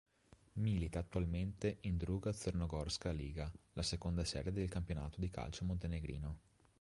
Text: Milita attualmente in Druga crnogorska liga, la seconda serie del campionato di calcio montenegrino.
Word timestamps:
Milita 0.53 0.97
attualmente 0.97 1.77
in 1.81 1.97
Druga 1.97 2.33
crnogorska 2.33 3.11
liga, 3.11 3.51
la 3.73 3.83
seconda 3.83 4.23
serie 4.25 4.51
del 4.51 4.67
campionato 4.67 5.21
di 5.21 5.29
calcio 5.29 5.63
montenegrino. 5.63 6.39